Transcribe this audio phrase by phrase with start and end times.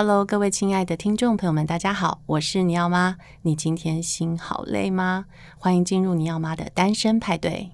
[0.00, 3.16] Hello，各位亲爱的听众朋友们，大家好，我是尼奥妈。
[3.42, 5.24] 你今天心好累吗？
[5.58, 7.68] 欢迎进入尼奥妈的单身派对。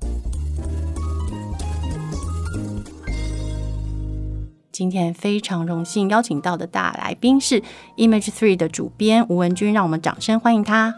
[4.73, 7.63] 今天非常荣幸邀请到的大来宾是
[7.99, 10.95] Image Three 的主编吴文君，让我们掌声欢迎他。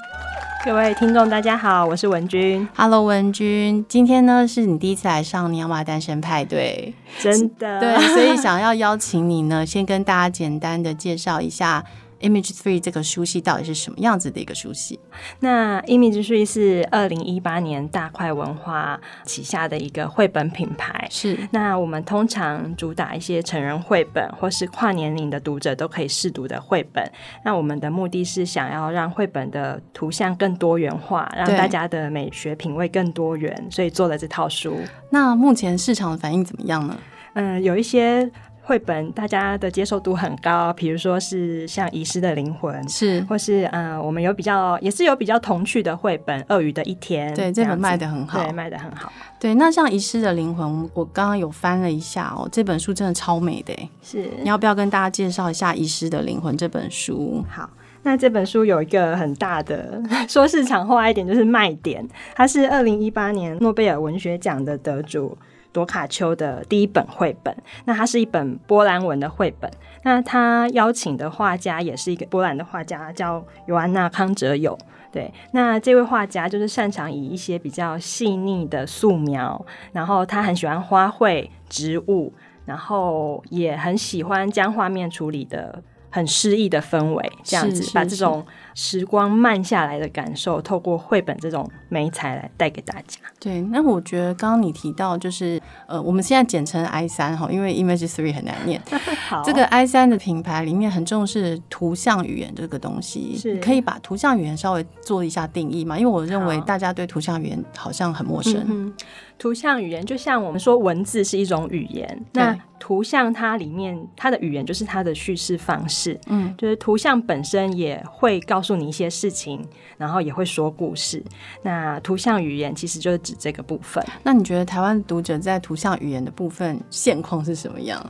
[0.66, 2.68] 各位听众，大家好，我是文君。
[2.74, 11.84] Hello，文君，今天呢是你第一次来上尼奥妈单身派对，真的对，所以想要邀请你呢，先跟大家简单的介绍一下。
[12.20, 14.98] Image Three 这个书系到底是什么样子的一个书系？
[15.40, 21.06] 那 Image Three 是二零一八年大块文化旗下的一个绘本品牌。
[21.10, 21.38] 是。
[21.50, 27.04] 那我们通常主打一些成人绘本，或是跨年龄的读者都可以试读的绘本。
[27.44, 34.78] 那我们的目的是想要让绘本的图像更多元化，让大家的美学品味更多元，所以做了这套书。
[35.10, 36.96] 那目前市场的反应怎么样呢？
[37.34, 38.30] 嗯，有一些。
[38.66, 49.12] 绘本大家的接受度很高，比如说是像《遗失的灵魂》，是，或是呃，我们有比较也是有比较童趣的绘本《鳄鱼的一天》，对，这本卖的很好，对，卖的很好。
[49.38, 54.28] 对，那像《遗失的灵魂》，我刚刚有翻了一下哦，这本书真的超美的，是。
[54.42, 57.44] 你要不要跟大家介绍一下《遗失的灵魂》这本书？
[57.48, 57.70] 好，
[58.02, 65.38] 那这本书有一个很大的 说市场化一点就是卖点，它是二零一八年诺贝尔文学奖的得主。
[65.76, 69.70] 朵卡丘的第一本绘本，那它是一本波兰文的绘本。
[70.04, 74.78] 那他邀请的画家也是一个波兰的画家，叫尤安娜康哲友。
[75.12, 82.32] 对，那这位画家就是擅长以一些比较细腻的素描，然后他很喜欢花卉、植物，
[82.64, 88.46] 然后也很喜欢将画面处理的很诗意的氛围，这样子把这种。
[88.76, 93.18] 时光慢下来的感受，透过绘本这种美材来带给大家。
[93.40, 98.80] 对，那我觉得刚刚你提到就是，呃，我们现在简称 I 三哈，因为 Image Three 很难念。
[99.26, 105.98] 好，这个 I 三的品牌里面很重视图像语言这个东西，是可以把图像语言稍微做一下定义嘛？
[105.98, 108.62] 因为我认为大家对图像语言好像很陌生。
[108.68, 108.92] 嗯
[109.38, 119.62] 图像语言就像我们说文字是一种语言，那图像它里面它的语言就是它的叙事方式，嗯，就是图像本身也会告诉你一些事情，
[119.96, 121.22] 然后也会说故事。
[121.62, 124.02] 那图像语言其实就是指这个部分。
[124.22, 128.04] 那你觉得台湾读者在图像语言的部分现况是什么样？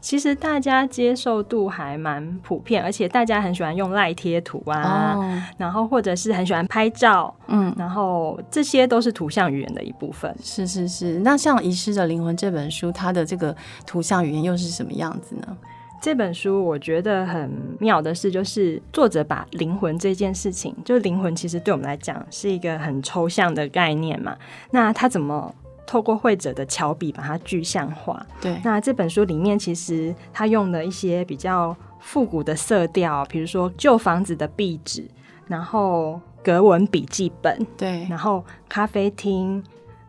[0.00, 5.24] 其实大家接受度还蛮普遍，而且大家很喜欢用赖贴图啊，oh.
[5.58, 10.34] 然后或者是很喜欢拍照，嗯，然后这些都是图像语言的一部分。
[10.42, 13.54] 是是是，那像《遗失的灵魂》这本书，它的这个
[13.86, 15.54] 图像语言又是什么样子呢？
[16.00, 24.36] 这本书我觉得很妙的是，就是作者把灵魂这件事情，就灵魂其实对我们来讲是一个很抽象的概念嘛，
[24.70, 25.54] 那他怎么？
[25.86, 28.24] 透过绘者的巧笔把它具象化。
[28.40, 35.04] 对，那这本书里面其实他用了一些比较复古的色调，比如说旧房子的壁纸，
[35.48, 39.60] 然后格纹笔记本，对，然后咖啡厅、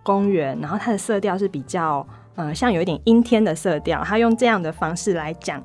[0.04, 4.04] 公园，然后它的色调是比较呃像有一点阴天的色调。
[4.04, 5.60] 他用这样的方式来讲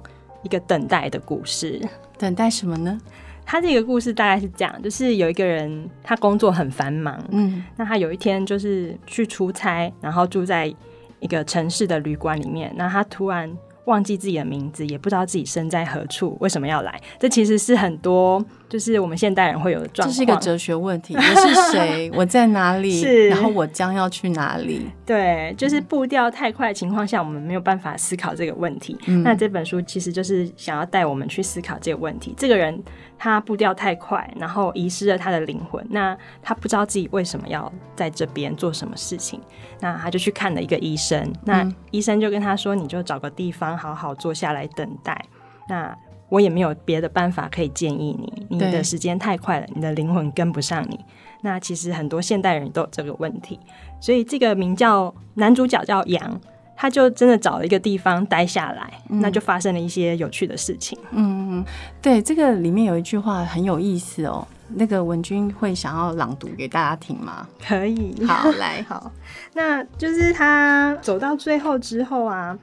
[0.46, 1.82] 一个等待的故事。
[2.16, 2.98] 等待什么呢？
[3.44, 10.72] 他这个故事大概是这样，就是有一个人，他工作很繁忙，嗯，那他有一天就是去出差，然后住在
[11.20, 13.52] 一个城市的旅馆里面，那他突然
[13.84, 17.00] 忘记自己的名字，也不知道自己身在何处，为什么要来？
[17.20, 18.44] 这其实是很多。
[18.68, 21.14] 就是我们现代人会有的状况，这是一个哲学问题。
[21.14, 22.10] 我是谁？
[22.14, 23.00] 我在哪里？
[23.00, 24.90] 是，然后我将要去哪里？
[25.04, 28.98] 对，就是步调太快的情况下，我们没有办法思考这个问题。
[29.06, 29.22] 嗯。
[29.22, 32.34] 那这本书其实就是想要带我们去思考这个问题。
[32.36, 32.82] 这个人
[33.16, 35.86] 他步调太快，然后遗失了他的灵魂。
[35.90, 39.40] 那他不知道自己为什么要在这边做什么事情。
[39.80, 41.32] 那他就去看了一个医生。
[41.44, 45.24] 那医生就跟他说：“你就找个地方好好坐下来等待。”
[45.68, 45.96] 那
[46.28, 50.98] 我也没有别的办法可以建议你，你的时间太快了，你的灵魂跟不上你。
[51.42, 53.60] 那其实很多现代人都有这个问题，
[54.00, 56.40] 所以这个名叫男主角叫杨，
[56.76, 60.98] 他就真的找了一个地方待下来，嗯，那就发生了一些有趣的事情。
[61.12, 61.64] 嗯，
[62.02, 67.46] 对，这个里面有一句话很有意思哦，那个文君会想要朗读给大家听吗？
[67.64, 69.12] 可以，好，来，好，
[69.54, 72.58] 那就是他走到最后之后啊。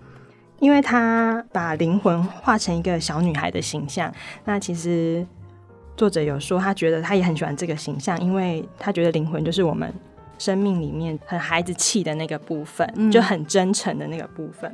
[0.63, 4.09] 因为他把灵魂画成一个小女孩的形象，
[4.45, 5.27] 那其实
[5.97, 9.93] 作者有说，他觉得他也很喜欢这个形象，因为他觉得灵魂就是我们
[10.39, 14.73] 生命里面很孩子气的那个部分，嗯，就很真诚的那个部分。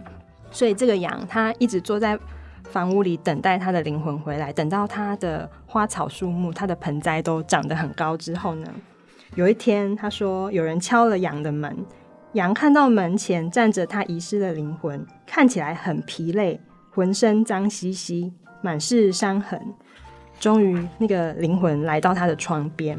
[0.51, 2.15] 所以这个羊，他一直坐在
[2.65, 8.67] 房屋里等待他的灵魂回来，等到他的花草树木、他的盆栽都长得很高之后呢，
[9.33, 11.75] 有一天他说有人敲了羊的门。
[12.33, 16.59] 羊看到门前站着他遗失的灵魂，看起来很疲累，
[16.89, 18.33] 浑身脏兮兮，
[18.63, 19.61] 满是伤痕，
[20.39, 22.97] 终于那个灵魂来到他的窗边，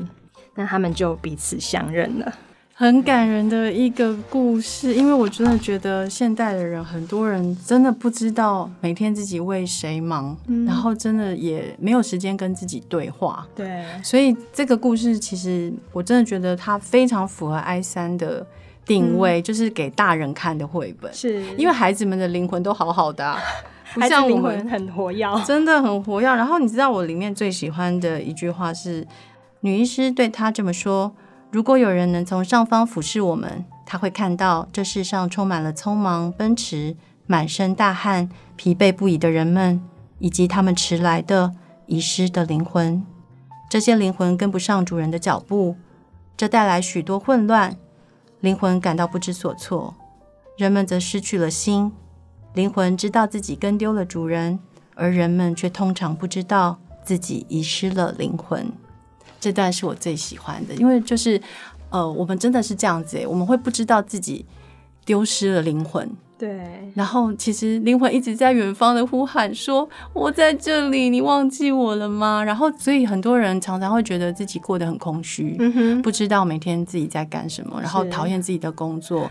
[0.54, 2.32] 那他们就彼此相认了。
[2.72, 13.46] 很感人的一个故事，因为我真的觉得现代的人，很多人真的不知道每天自己为谁忙，嗯、然后真的也没有时间跟自己对话。
[13.54, 18.46] 对，所以这个故事其实我真的觉得它非常符合 I 三的
[18.84, 21.12] 定位，嗯、就是给大人看的绘本。
[21.12, 23.38] 是，因为孩子们的灵魂都好好的、啊，
[23.94, 26.26] 不像我们很活跃，真的很活跃。
[26.26, 29.06] 然后你知道我里面最喜欢的一句话是，
[29.60, 31.12] 女医师对他这么说。
[31.50, 36.96] 如果有人能从上方俯视我们，他会看到这世上充满了匆忙奔驰、
[37.26, 39.82] 满身大汗、疲惫不已的人们，
[40.20, 41.52] 以及他们迟来的
[41.86, 43.04] 遗失的灵魂。
[43.68, 45.74] 这些灵魂跟不上主人的脚步，
[46.36, 47.76] 这带来许多混乱，
[48.40, 49.94] 灵魂感到不知所措，
[50.56, 51.92] 人们则失去了心。
[52.54, 54.58] 灵魂知道自己跟丢了主人，
[54.94, 58.72] 而人们却通常不知道自己遗失了灵魂。
[59.38, 61.40] 这段是我最喜欢的，因为就是，
[61.90, 64.44] 呃，我们真的是这样子诶，我们会不知道自己
[65.04, 66.10] 丢失了灵魂，
[66.40, 66.58] 对，
[66.94, 79.30] 然后其实灵魂一直在远方的呼喊说：“我在这里，你忘记我了吗？”然后，所以很多人常常会觉得自己过得很空虚，嗯，不知道每天自己在干什么，然后讨厌自己的工作。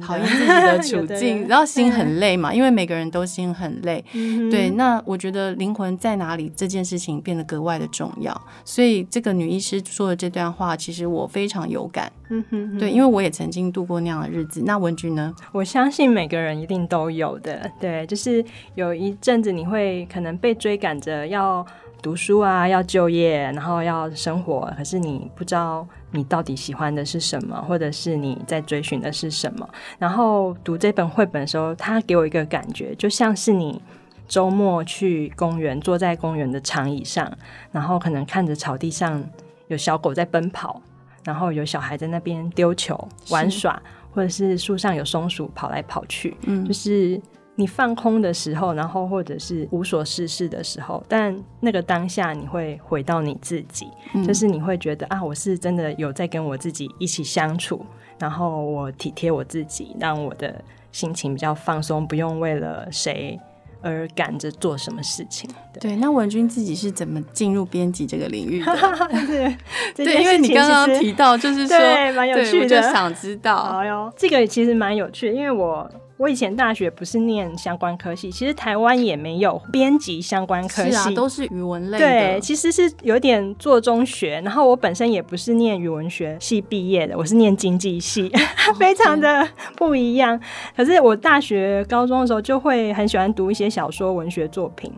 [0.00, 4.04] 讨厌自己的处境， 然后心很累嘛，因为每个人都心很累。
[4.12, 8.38] 嗯、对，那我觉得灵魂在哪里这件事情变得格外的重要。
[8.64, 12.10] 所以这个女医师说的这段话，其实我非常有感。
[12.30, 14.62] 嗯哼哼，对，因为我也曾经度过那样的日子。
[14.64, 15.34] 那文君呢？
[15.52, 17.70] 我相信每个人一定都有的。
[17.78, 18.42] 对，就是
[18.74, 21.66] 有一阵子你会可能被追赶着要
[22.02, 25.86] 读书啊，要就业，然后要生活，可是你不知道。
[26.14, 29.66] 你到底喜欢的是什么，或者是你在追寻的是什么？
[29.98, 33.80] 然后读这本绘本的时候，它给我一个感觉，就像是你
[34.28, 37.32] 周末去公园，坐在公园的长椅上，
[37.70, 39.24] 然后可能看着草地上
[39.68, 40.82] 有小狗在奔跑，
[41.24, 47.18] 然后有小孩在那边丢球玩耍，或者是树上有松鼠跑来跑去，嗯，就是。
[47.54, 57.84] 你放空的时候，然后或者是无所事事的时候，但那个当下你会回到你自己，嗯、就是你会觉得啊，我是真的有在跟我自己一起相处，
[58.18, 63.38] 然后我体贴我自己，让我的心情比较放松，不用为了谁
[63.82, 65.50] 而赶着做什么事情。
[65.74, 68.74] 对，对那文君自己是怎么进入编辑这个领域的？
[69.26, 71.78] 对，对，因为你刚刚提到，就是说
[72.14, 73.56] 蛮有趣的，我就想知道。
[73.56, 75.86] 哎呦，这个其实蛮有趣的，因为我。
[76.22, 82.06] 我以前大学不是念相关科系，其实台湾也没有编辑相关科系，是啊，都是语文类的。
[82.06, 84.40] 对，其实是有点做中学。
[84.44, 88.30] 然后我本身也不是念语文学系毕业的，我是念经济系，
[88.68, 90.40] 哦、 非常的不一样。
[90.76, 94.92] 可是我大学、高中的时候就会很喜欢读一些小说、文学作品。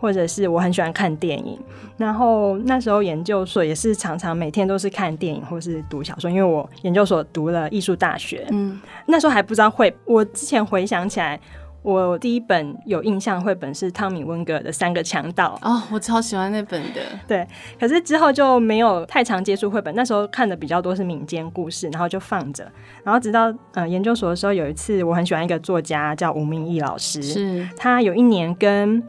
[0.00, 1.58] 或者是我很喜欢看电影，
[1.96, 9.92] 然后那时候研究所也是常常每天都是看电影或是读小说，因为我研究所读了艺术大学，嗯，那时候还不知道绘。
[10.04, 11.40] 我之前回想起来，
[11.82, 17.00] 我第一本有印象绘本是汤米温格的《三个强盗》哦，我超喜欢那本的。
[17.26, 17.46] 对，
[17.80, 22.70] 可是之后就没有太常接触绘本，那时候看的比较多是民间故事，然后就放着，
[23.02, 27.68] 然后直到呃研究所的时候，有一次我很喜欢一个作家叫吴明义老师，是。
[27.76, 29.02] 他有一年跟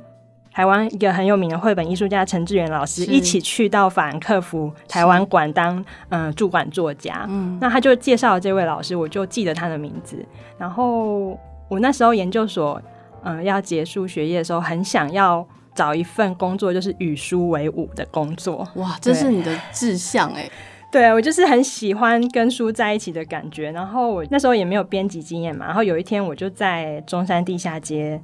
[0.60, 10.18] 台湾一个很有名的绘本艺术家陈志远老师一起去到法兰克福台湾馆当嗯驻馆作家，嗯，那他就介绍了这位老师，我就记得他的名字。
[10.58, 11.30] 然后
[11.70, 12.82] 我那时候研究所
[13.24, 18.68] 嗯要结束学业的时候，很想要找一份工作，就是与书为伍的工作。
[18.76, 20.52] 哇，这是你的志向哎！
[20.92, 23.72] 对，我就是很喜欢跟书在一起的感觉。
[23.72, 28.22] 然后我那时候也没有编辑经验嘛，然后有一天我就在中山地下街。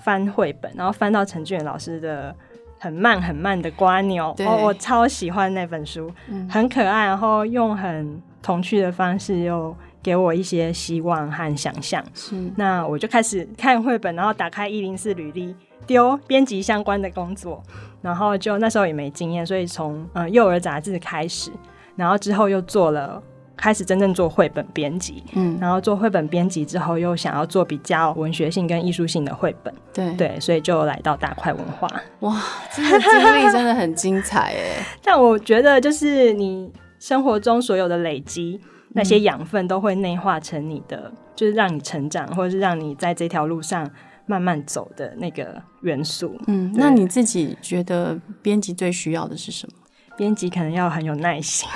[0.00, 2.34] 翻绘本，然后翻到陈俊元老师的
[2.78, 12.04] 很慢很慢的瓜牛，哦，我超喜欢那本书，嗯、很可爱，然后用很童趣的方式又给我一些希望和想象。
[12.12, 17.62] 是，那我就开始看绘本，然后打开一零四履历，丢编辑相关的工作，
[18.02, 21.50] 然后就那时候也没经验，所以从呃幼儿杂志开始，
[21.96, 23.22] 然后之后又做了。
[23.56, 31.88] 开始真正做绘本编辑，嗯，然后做绘本编辑之后，又想要做比较文学性跟艺术性的绘本，对对，所以就来到大块文化。
[32.20, 32.42] 哇，
[32.74, 34.84] 这个经历真的很精彩哎！
[35.02, 43.88] 但我觉得，就是你生活中所有的累积，那些养分都会内化成你的，嗯、就是让你成长，或者是让你在这条路上
[44.26, 46.36] 慢慢走的那个元素。
[46.46, 49.83] 嗯，那你自己觉得编辑最需要的是什么？
[50.16, 51.68] 编辑可能要很有耐心，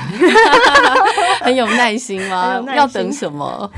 [1.43, 2.65] 很有耐心吗？
[2.75, 3.71] 要等什么？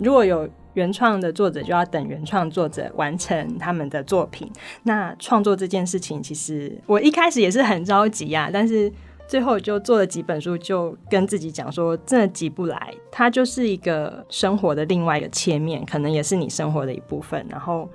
[0.00, 4.50] 如果有原创的作者就要等原创作者完成他们的作品。
[4.82, 8.92] 那创作这件事情，其实我一开始也是很着急呀、啊，但是
[9.26, 12.92] 最后就做了几本书，就跟自己讲说，真的急不来。
[13.10, 17.46] 它就是一个生活的另外一个切面，可能也是你生活的一部分。
[17.48, 17.88] 然后。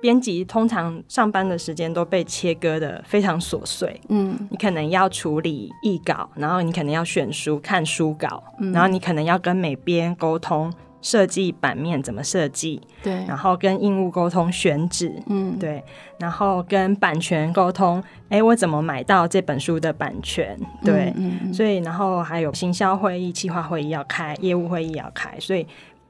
[0.00, 15.82] 编辑通常上班的时间都被切割的非常琐碎，嗯，你可能要处理译稿，然后你可能要选书、看书稿，嗯，然后你可能要跟美编沟通设计版面怎么设计，对，然后跟印务沟通选址，嗯，对，
[16.20, 20.56] 然后跟版权沟通，哎，我怎么买到这本书的版权？
[20.84, 25.66] 对，嗯嗯，所以然后还有行销会议、企划会议要开，业务会议要开，所以。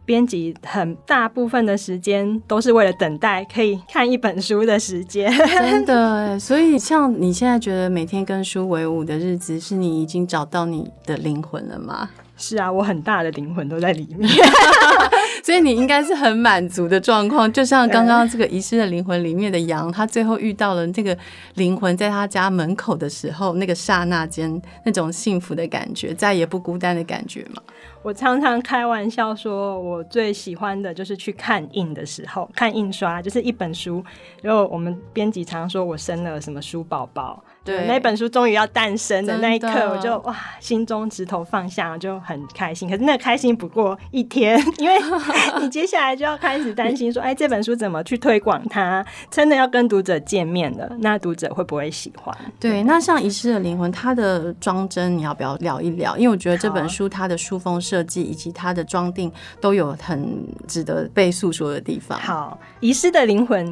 [0.08, 6.38] 编辑很大部分的时间都是为了等待可以看一本书的时间，真的。
[6.38, 12.08] 所以像你现在觉得每天跟书为伍的日子，是你已经找到你的灵魂了吗？
[12.38, 14.26] 是啊，我很大的灵魂都在里面，
[15.42, 17.50] 所以你应该是很满足的状况。
[17.52, 21.16] 就像刚刚这个遗失的灵魂里面的羊，他最后遇到了这个
[21.54, 27.62] 灵魂，在他家门口的时候，那个刹那间那种幸福的感觉，再也不孤单的感觉嘛。
[28.02, 34.04] 我常常开玩笑说，我最喜欢的就是去看印的时候，看印刷，就是一本书。
[34.40, 37.42] 然后我们编辑常常说我生了什么书宝宝。
[37.68, 42.88] 对，那本书终于要诞生的那一刻，我就哇，心中指头放下，就很开心。
[42.88, 44.96] 可是那开心不过一天， 因为
[45.60, 49.04] 你接下来就要开始担心说， 哎，这本书怎么去推广它？
[49.30, 52.34] 真的要跟读者见面了，那读者会不会喜欢？
[52.58, 56.16] 对，那像《遗失的灵魂》，它的装帧，你要不要聊一聊？
[56.16, 62.18] 因为我觉得这本书它的书封设计以及它的装订都有很值得被诉说的地方。
[62.18, 63.66] 好，《遗失的灵魂》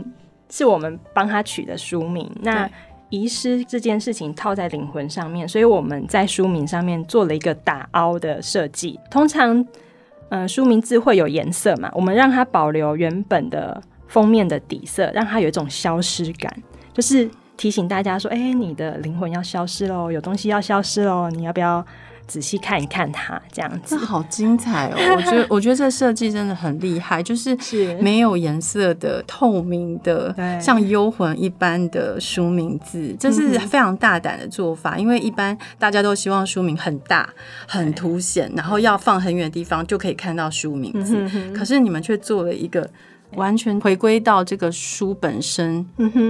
[0.51, 2.69] 是我们帮他取的书名，那。
[3.11, 8.99] 遗失这件事情套在灵魂上面，所以我们在书名上面做了一个打凹的设计。
[9.11, 9.65] 通常，
[10.29, 16.53] 嗯，书名字会有颜色嘛，我们让它保留原本的封面的底色，让它有一种消失感，
[16.93, 21.85] 就是提醒大家说：“哎，你的灵魂要消失喽，有东西要消失喽，你要不要？”
[22.27, 24.97] 仔细看一看它，这样子，这好精彩哦！
[25.17, 27.57] 我觉得，我觉得这设计真的很厉害，就是
[28.01, 34.99] 没有颜色的、透明的，像幽魂一般的书名字，这是非常大胆的做法。
[34.99, 37.29] 因为一般大家都希望书名很大、
[37.67, 41.29] 很凸显，然后要放很远的地方就可以看到书名字。
[41.55, 42.89] 可是你们却做了一个
[43.35, 45.87] 完全回归到这个书本身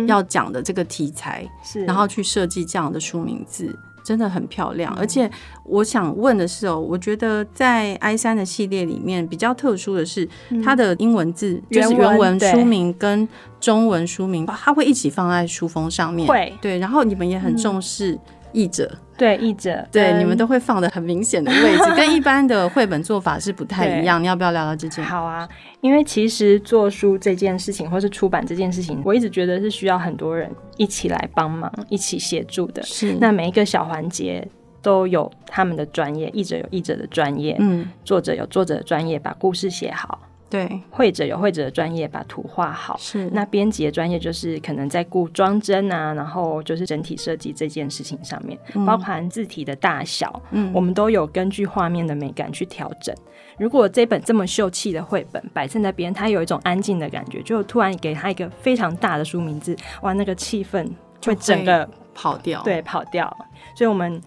[0.07, 1.49] 要讲的这个题材，
[1.87, 3.75] 然后去设计这样的书名字。
[4.07, 5.29] 真的很漂亮，而且
[5.65, 10.29] 我想问的是哦，我觉得在 I 三的系列里面比较特殊的是，
[10.63, 16.29] 它的英文字就是原文书名跟中文书名，它会一起放在书封上面。
[16.29, 18.17] 会，对，然后你们也很重视
[18.57, 18.91] 译者。
[19.19, 24.23] 对译者，对你们都会放的很明显的位置， 跟一般的绘本做法是不太一样。
[24.23, 25.03] 你要不要聊聊这件？
[25.03, 25.49] 好啊，
[25.81, 32.83] 因为其实做书这件事情，或是出版这件事情，我一直觉得是需要很多人一起来帮忙，一起协助的。
[32.83, 34.47] 是，那每一个小环节
[34.83, 40.19] 都有他们的专业，译者有译者的专业，嗯，作者有作者的专业，把故事写好。
[40.49, 42.97] 对，绘者有绘者的专业，把图画好。
[42.99, 53.13] 是，那编辑的专业就是可能在顾装帧啊，然后就是整体设计这件事情上面，嗯、包含字体的大小，嗯，我们都有根据画面的美感去调整。
[53.59, 60.89] 如果这本这么秀气的绘本摆在那边，它有一种安静的感觉，就突然给它一个非常大的书名字，哇，那个气氛
[61.25, 63.37] 会整个跑掉，对，跑掉。
[63.75, 64.23] 所以我们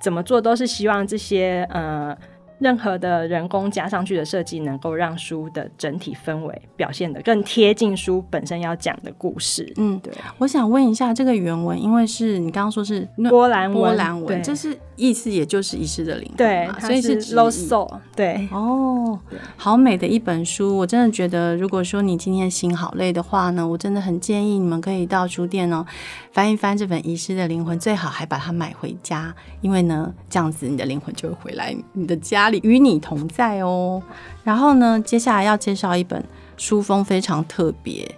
[0.00, 2.16] 怎么做都是希望这些呃。
[2.58, 9.72] 任何的人工加上去的设计，能够让书的整体氛围表现得更贴近书本身要讲的故事。
[9.76, 10.12] 嗯，对。
[10.38, 17.90] 我想问一下，这个原文，因为是你刚刚说是波兰文，波兰文，这是意思，也就是遗失的灵魂，对，所以是 lost soul。
[18.14, 19.18] 对，哦，
[19.56, 25.84] 好美的一本书，我真的觉得，如果说你今天心好累的话呢，我真的很建议你们可以到书店哦，
[26.30, 32.43] 翻一翻这本遗失的灵魂，最好还把它买回家，因为呢，这样子你的灵魂就会回来你的家。
[32.50, 34.02] 里与你同在哦。
[34.42, 36.22] 然后呢，接下来要介绍一本
[36.56, 38.08] 书风非常特别，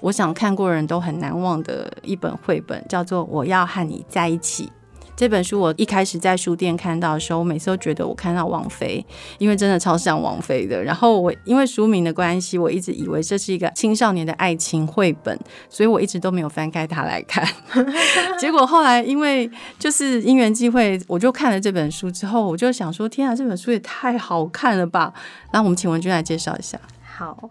[0.00, 4.66] 我想看过人都很难忘的一本绘本，叫做《我要和你在一起》。
[5.20, 9.04] 这本书我一开始在书店看到的时候，我每次都觉得我看到王菲，
[9.36, 10.82] 因为真的超像王菲的。
[10.82, 17.46] 然后我因为书名的关系，我一直以为这是一个青少年的爱情绘本，所以我一直都没有翻开它来看。
[18.40, 25.12] 结果后来因为就是因缘际会，我就看了这本书之后，我就想说：天啊，这本书也太好看了吧！
[25.52, 26.80] 那我们请文君来介绍一下。
[27.18, 27.50] 好。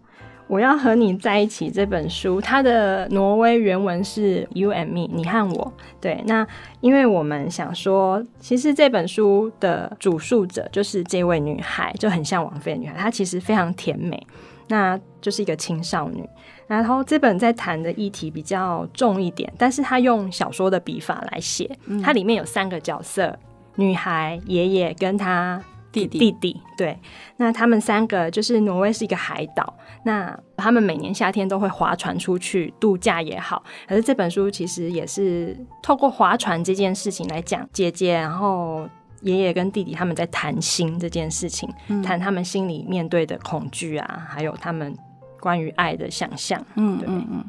[0.49, 5.71] 我要和你在一起这本书，它的挪威原文是 “You and me”，你和我。
[6.01, 6.45] 对，那
[6.81, 14.25] 因为我们想说，其实这本书的主述者就是这位女孩，就很像王菲的女孩，她其实非常甜美。
[14.69, 16.27] 那就是一个青少女。
[16.67, 21.69] 然后这本在谈的议题比较重一点，但是她用小说的笔法来写，
[22.03, 23.37] 它里面有三个角色：
[23.75, 26.19] 女孩、爷爷跟她弟弟。
[26.19, 26.97] 弟弟对，
[27.37, 33.63] 那他们三个就是挪威是一个海岛，那他们每年夏天都会划船出去度假也好。
[33.87, 38.87] 可是这本书其实也是透过划船这件事情来讲姐姐，然后
[39.21, 41.69] 爷爷跟弟弟他们在谈心这件事情，
[42.03, 44.95] 谈他们心里面对的恐惧啊，还有他们。
[45.41, 47.45] 关于爱的想象，嗯，对，嗯嗯。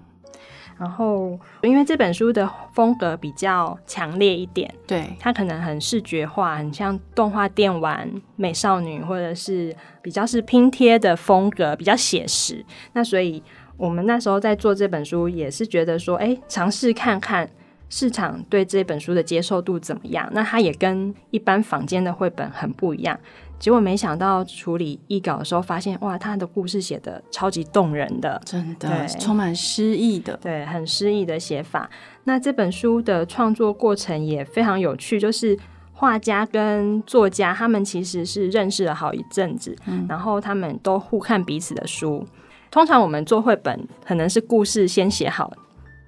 [0.80, 12.64] 然后，因为这本书的风格比较强烈一点，对，它可能很视觉化，很像动画电玩美少女，或者是比较是拼贴的风格，比较写实。
[12.94, 13.42] 那所以，
[13.76, 17.46] 我们那时候在做这本书，也是觉得说，哎，尝试看看
[17.90, 20.26] 市场对这本书的接受度怎么样。
[20.32, 23.20] 那它也跟一般坊间的绘本很不一样。
[23.60, 31.88] 结果没想到处理译稿的时候，发现哇，他的故事写的超级动人的，真的充满诗意的，对，很诗意的写法。
[32.24, 35.56] 那这本书的创作过程也非常有趣，就是
[35.92, 42.26] 画家跟作家他们其实是认识了好一阵子，嗯，然后他们都互看彼此的书。
[42.70, 45.52] 通常我们做绘本，可能是故事先写好。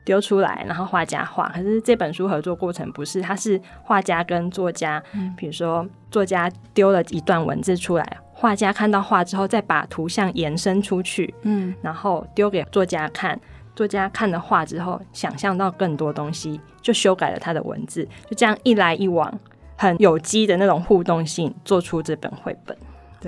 [0.04, 1.48] 丢出来，然后画家画。
[1.50, 13.40] 可是这本书合作过程不是，它是画家跟作家，嗯，比如说作家丢了一段文字出来，画家看到画之后，再把图像延伸出去，嗯，然后丢给作家看，
[13.76, 19.32] 作家看了画之后，想象到更多东西，就修改了他的文字，就这样一来一往，
[19.76, 22.76] 很有机的那种互动性，做出这本绘本。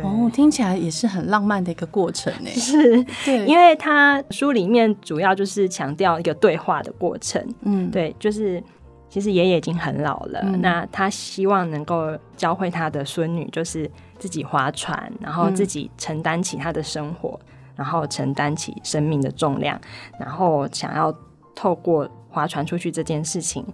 [0.02, 2.48] 哦，听起来也是很浪漫的一个过程呢。
[2.50, 7.46] 是，对，因为他书里面主要就是强调一个对话的过程。
[7.62, 8.62] 嗯，对，就是
[9.08, 17.46] 其实爷爷已经很老了，嗯，那他希望能够教会他的孙女，就是自己划船，然后自己承担起他的生活，嗯，
[17.76, 19.80] 然后承担起生命的重量，
[20.18, 21.14] 然后想要
[21.54, 23.64] 透过划船出去这件事情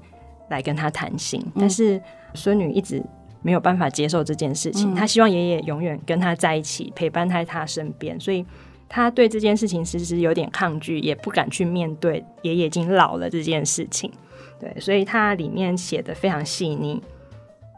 [0.50, 2.00] 来跟他谈心，嗯，但是
[2.34, 3.02] 孙女一直。
[3.42, 8.44] 没有办法接受这件事情，他希望爷爷永远跟他在一起，陪伴在他身边，所以
[8.88, 14.10] 他对这件事情其实有点抗拒，也不敢去面对爷爷已经老了这件事情。
[14.58, 17.02] 对，所以他里面写的非常细腻。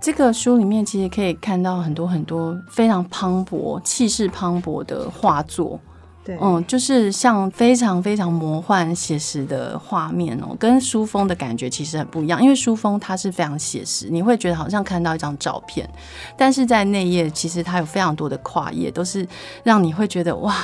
[0.00, 5.78] 这个书里面其实可以看到很多很多非常磅礴、气势磅礴的画作。
[6.24, 12.42] 对，嗯，就是像非常非常魔幻写实的画面哦，跟书风的感觉其实很不一样。
[12.42, 15.88] 因为书风它是非常写实，你会觉得好像看到一张照片，
[16.36, 19.26] 但是在内页其实它有非常多的跨页，都是
[19.64, 20.54] 让你会觉得哇，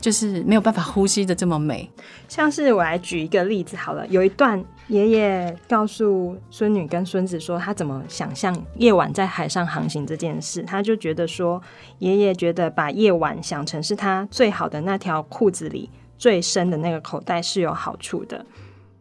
[0.00, 1.90] 就是没有办法呼吸的这么美。
[2.28, 4.62] 像是我来举一个例子好了，有一段。
[4.88, 10.62] 爷爷告诉孙女跟孙子说，他怎么想象夜晚在海上航行这件事。
[10.62, 11.60] 他就觉得说，
[11.98, 18.46] 爷爷觉得把夜晚想成是他最好的那条裤子里最深的那个口袋是有好处的。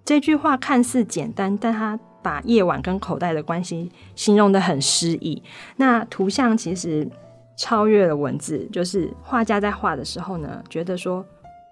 [0.04, 5.44] 这句话看似简单，但他把夜晚跟口袋的关系形容得很诗意。
[5.76, 7.08] 那图像其实
[7.56, 11.24] 超越了文字，就是画家在画的时候呢，觉得说。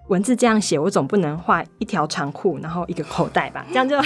[0.08, 3.66] 文字这样写，我总不能画一条长裤，然后一个口袋吧？
[3.72, 3.98] 这样就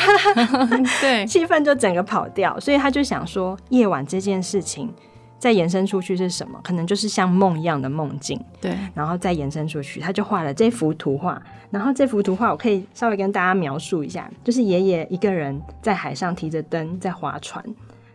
[1.01, 2.59] 对， 气氛就整个跑掉。
[2.59, 4.93] 所以他就想说，夜晚这件事情
[5.39, 6.59] 再延伸出去是什么？
[6.63, 8.39] 可能就是像梦一样的梦境。
[8.61, 11.41] 对，然后再延伸出去，他就画了这幅图画。
[11.71, 17.63] 然后这幅图画，我可以稍微跟大家描述一下，就是爷爷一个人在海上提着灯在划船，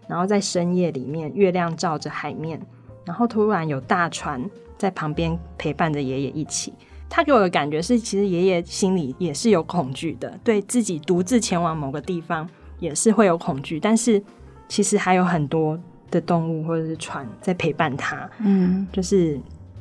[0.06, 2.58] 然后在深夜里面，月亮照着海面，
[3.04, 4.40] 然后突然有大船
[4.78, 6.72] 在旁边陪伴着爷爷一起。
[7.14, 12.48] 他给我的感觉是，其实爷爷心里也是有恐惧的，对自己独自前往某个地方
[12.78, 13.78] 也是会有恐惧。
[13.78, 14.20] 但是
[14.66, 15.78] 其实还有很多
[16.10, 18.26] 的动物或者是船在陪伴他。
[18.38, 19.38] 嗯，就是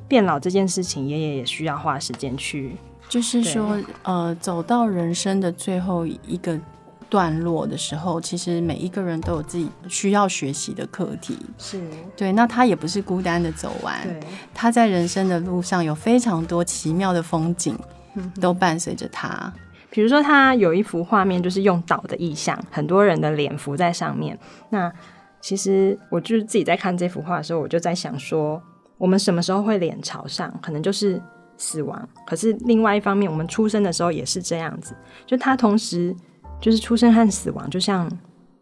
[0.09, 2.75] 变老这件事情，爷爷也需要花时间去。
[3.07, 6.59] 就是说，呃，走到人生的最后一个。
[7.11, 11.37] 段落的时候，其实每一个人都有自己需要学习的课题。
[11.57, 11.81] 是
[12.15, 13.99] 对，那他也不是孤单的走完。
[14.53, 17.77] 他在人生的路上有非常多奇妙的风景，
[18.39, 19.53] 都伴随着他。
[19.89, 24.39] 比如说，他有一幅画面，就是用岛的意象，很多人的脸浮在上面。
[24.69, 24.89] 那
[25.41, 28.63] 其实我就是自己在看这幅画的时候，我就在想说，
[28.97, 30.49] 我们什么时候会脸朝上？
[30.61, 31.21] 可能就是
[31.57, 32.07] 死亡。
[32.25, 34.95] 可是另外一方面，我们出生的时候也是这样子，
[35.25, 36.15] 就他同时。
[36.61, 38.09] 就是出生和死亡，就像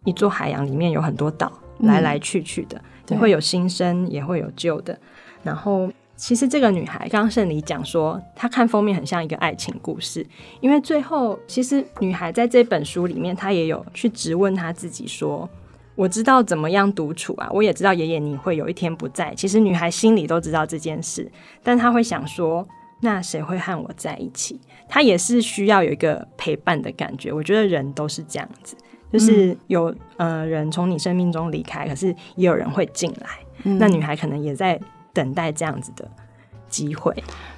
[0.05, 4.97] 一座海洋里面有很多岛，来来去去的，也、嗯、会有新生，也会有旧的。
[5.43, 10.25] 然后，其实这个女孩，刚刚圣礼讲说，她看封面很像一个爱情故事，
[10.62, 15.49] 因为最后，其实女孩在这本书里面，她也有去质问她自己说
[15.95, 21.29] ：“我知道怎么样独处啊，我也知道爷爷你会有一天不在。”其实女孩心里都知道这件事，
[21.62, 22.67] 但她会想说
[23.01, 24.59] ：“那谁会和我在一起？
[24.88, 27.31] 他也是需要有一个陪伴的感觉。
[27.31, 28.75] 我觉得人都是这样子，
[29.12, 33.29] 就是有、嗯、呃人从你生命中离开，可是也有人会进来。
[33.63, 34.79] 嗯、那女孩可能也在
[35.13, 36.09] 等待这样子的
[36.67, 37.13] 机会。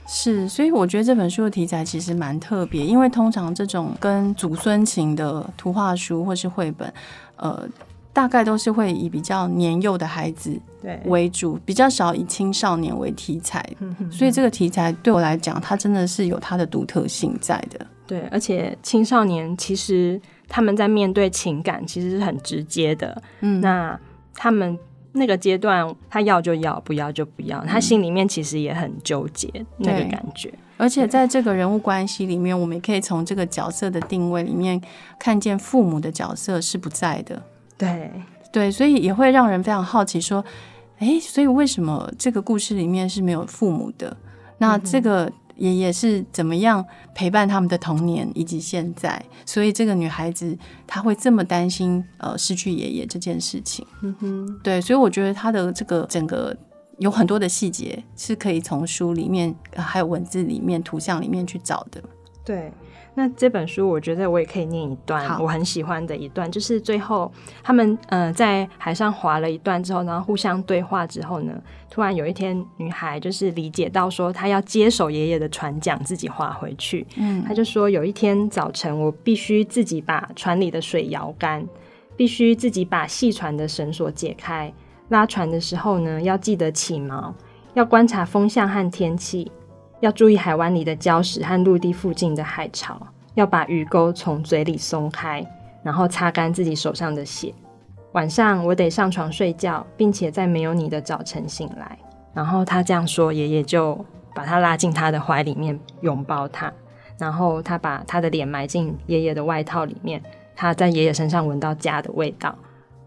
[0.08, 6.94] 是，所以我觉得这本书的题材其实蛮特别，因为通常这种跟祖孙情的图画书或是绘本，
[7.38, 7.68] 呃。
[8.14, 10.60] 大概都是会以比较年幼的孩子
[11.06, 13.66] 为主，比较少以青少年为题材，
[14.12, 17.86] 所以这个题材对我来讲，它真的是有它的独特性在的。
[18.06, 20.20] 对，而且青少年其实
[20.50, 23.98] 他们在面对情感其实是很直接的，嗯，那
[24.36, 24.78] 他们
[25.14, 30.54] 那个阶段，他要就要，不要就不要，他心里面其实也很纠结那个感觉。
[30.76, 34.82] 而且在这个人物关系里面，我们也可以从这个角色的定位里面
[35.18, 37.42] 看见父母的角色是不在的。
[37.82, 38.12] 对
[38.52, 40.44] 对，所以也会让人非常好奇，说，
[41.00, 44.16] 哎，所以为什么这个故事里面是没有父母的？
[44.60, 49.24] 那这个爷爷是怎么样陪伴他们的童年以及现在？
[49.46, 53.86] 所以这个女孩子她会这么担心呃失去爷爷这件事情。
[54.02, 56.56] 嗯哼，对，所以我觉得她的这个整个
[57.00, 62.04] 有很多的细节是可以从书里面还有文字里面、图像里面去找的。
[62.44, 62.72] 对。
[63.14, 67.30] 那这本书，我觉得我也可以念一段我很喜欢的一段，就是最后
[67.62, 71.54] 他们呃在海上划了一段之后，然后互相对话之后呢，
[71.90, 77.06] 突然有一天女孩就是理解到说，她要接手爷爷的船桨，自己划回去。
[77.18, 81.68] 嗯，她就说有一天早晨，我必须自己把船里的水摇干，
[82.16, 84.74] 必须自己把细船的绳索解开，
[85.10, 87.34] 拉船的时候呢，要记得起锚，
[87.74, 89.52] 要观察风向和天气。
[90.02, 93.00] 要注意海湾里的礁石和陆地附近的海潮，
[93.36, 95.46] 要把鱼钩从嘴里松开，
[95.84, 97.54] 然后擦干自己手上的血。
[98.14, 101.98] 晚上我得上床睡觉，并且在没有你的早晨醒来。
[102.34, 106.74] 然后他这样说，爷爷就把他拉进他的怀里面，拥抱他。
[107.18, 110.22] 然后他把他的脸埋进爷爷的外套里面，
[110.56, 112.58] 他在爷爷身上闻到家的味道。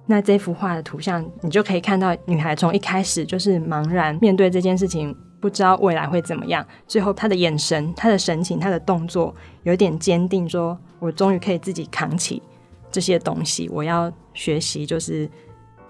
[0.06, 5.16] 那这幅画的图像，你就可以看到女孩从一开始就是茫然面对这件事情。
[5.44, 12.42] 不知道未来会怎么样，最后他的眼神、他的神情、他的动作有点坚定，说：“我终于可以自己扛起
[12.90, 13.68] 这些东西。
[13.70, 15.28] 我要学习，就是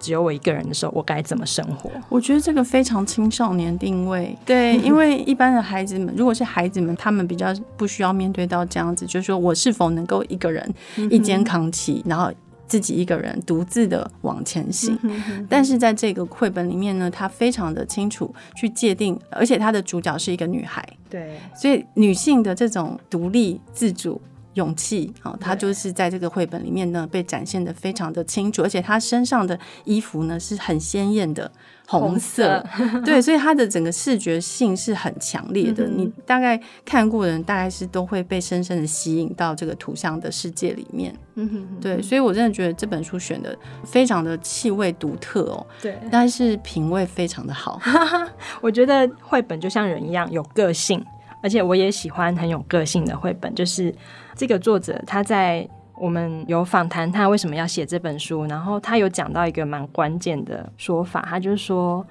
[0.00, 10.74] 只有我一个人的时候，我该怎么生活？”我觉得这个非常青少年定位，对，因为一般的孩子们，如果是孩子们，他们比较不需要面对到这样子，就是说我是否能够一个人
[11.12, 12.32] 一肩扛起，然后。
[12.66, 24.20] 自己一个人独自的往前行，嗯哼哼哼，但是在这个绘本里面呢，他非常的清楚去界定，而且他的主角是一个女孩，对，所以女性的这种独立自主、
[24.54, 31.50] 勇气啊，她就是在这个绘本里面呢被展现的非常的清楚，而且她身上的衣服呢是很鲜艳的。
[31.86, 32.64] 红色，
[33.04, 35.86] 对，所以它的整个视觉性是很强烈的。
[35.86, 41.14] 你大概看过的人，大概是都会被深深的吸引到这个图像的世界里面。
[41.34, 45.66] 嗯哼，对，所以我真的觉得这本书选的非常的气味独特哦。
[45.82, 47.80] 对，但是品味非常的好。
[48.62, 51.04] 我觉得绘本就像人一样有个性，
[51.42, 53.54] 而且我也喜欢很有个性的绘本。
[53.54, 53.94] 就是
[54.34, 55.68] 这个作者他在。
[55.96, 62.04] 我们有访谈他为什么要写这本书，然后他有讲到一个蛮关键的说法，他就是说，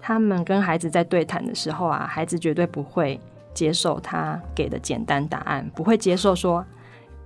[0.00, 3.20] 他们跟孩子在对谈的时候啊，孩子绝对不会
[3.52, 6.64] 接受他给的简单答案，不会接受说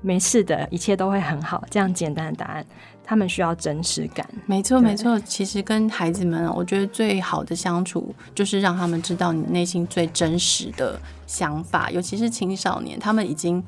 [0.01, 2.67] 没事的，一切都会很好这样简单的答案，
[3.05, 4.27] 他们需要真实感。
[4.47, 13.65] 没错，没错，其实跟孩子们，我觉得最好的相处就是让他们知道你内心最真实的想法，尤其是青少年，他们已经。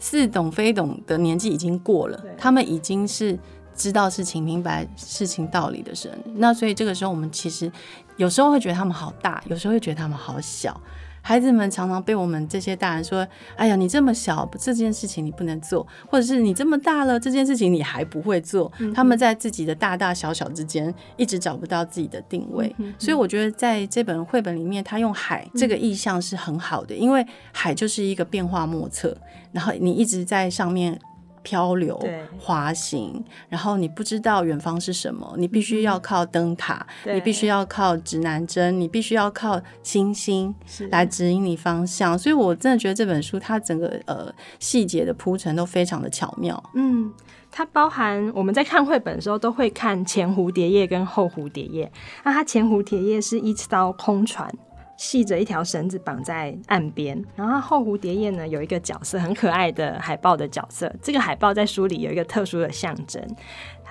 [0.00, 3.38] 似懂非懂的年纪已经过了，他们已经是
[3.76, 6.18] 知道事情、明白事情道理的人。
[6.34, 7.70] 那所以这个时候，我们其实
[8.16, 10.78] 有时候会觉得他们好大，有时候会觉得他们好小。
[11.22, 18.70] 孩子们常常被我们这些大人说：“哎呀，你这么小，这件事情你不能做；或者是你这么大了，这件事情你还不会做。
[18.78, 22.74] 嗯”他们在自己的大大小小之间一直找不到自己的定位。
[22.78, 29.16] 嗯、所以我觉得在这本绘本里面，他用海这个意象是很好的，嗯、因为海就是一个变化莫测，
[29.52, 30.98] 然后你一直在上面。
[31.42, 32.00] 漂流、
[32.38, 40.54] 滑行，然后你不知道远方是什么，你必须要靠灯塔，你必须要靠指南针，你必须要靠星星
[40.90, 42.18] 来指引你方向。
[42.18, 46.62] 所以我真的觉得这本书它整个呃细节的铺陈都非常的巧妙。
[46.74, 47.12] 嗯，
[47.50, 51.90] 它包含我们在看绘本的时候都会看前蝴蝶叶跟后蝴蝶叶。
[52.24, 54.52] 那它前蝴蝶叶是一艘空船。
[55.00, 57.18] 系着一条绳子绑在岸边。
[57.34, 63.22] 然后后蝴蝶页呢，有一个角色很可爱的海豹的角色，这个海豹在书里有一个特殊的象征。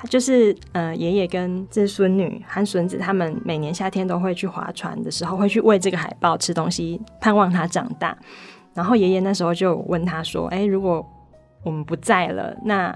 [0.07, 8.15] 就是呃，爷爷跟这孙女和孙子，他们每年夏天都会去划船的时候，会去喂这个海豹吃东西，盼望它长大。
[8.75, 11.03] 然后爷爷那时候就问他说：“哎，如果
[11.63, 12.95] 我们不在了，那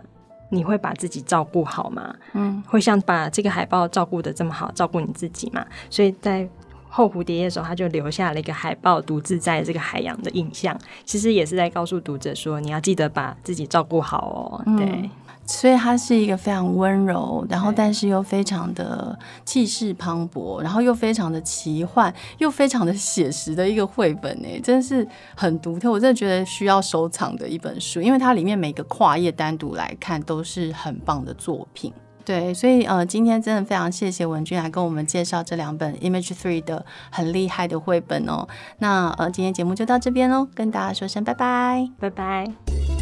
[0.50, 2.16] 你会把自己照顾好吗？
[2.34, 6.48] 嗯，会像把这个海豹照顾的这么好，照顾你自己吗？”所以在
[6.94, 10.78] 后蝴蝶页的时候，他就留下了一个海豹独自在这个海洋的印象。
[11.04, 14.78] 其实也是在告诉读者说，你要记得把自己照顾好哦。
[14.78, 14.86] 对。
[14.86, 15.10] 嗯
[15.46, 31.92] 所以他是一个非常温柔，然后但是又非常的气势磅礴，然后又非常的奇幻，又非常的写实的一个绘本诶，真的是很独特，我真的觉得需要收藏的一本书，因为它里面每个跨页单独来看都是很棒的作品。
[32.26, 38.48] 对，所以呃，今天真的非常谢谢文君来跟我们介绍这两本 Image Three 的很厉害的绘本哦。
[38.80, 42.93] 那呃，今天节目就到这边喽，跟大家说声拜拜，拜拜。